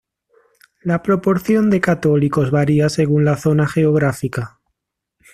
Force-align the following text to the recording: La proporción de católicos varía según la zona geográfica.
La 0.81 1.03
proporción 1.03 1.69
de 1.69 1.79
católicos 1.79 2.49
varía 2.49 2.89
según 2.89 3.23
la 3.23 3.37
zona 3.37 3.67
geográfica. 3.67 4.59